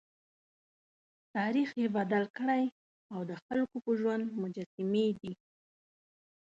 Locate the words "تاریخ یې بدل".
1.35-2.23